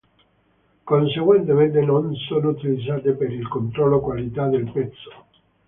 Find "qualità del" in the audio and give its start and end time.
3.99-4.71